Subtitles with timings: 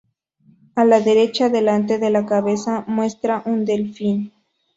[0.73, 4.33] A la derecha, delante de la cabeza, muestra un delfín.